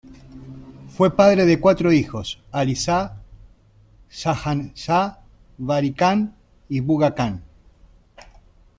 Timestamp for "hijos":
1.93-2.41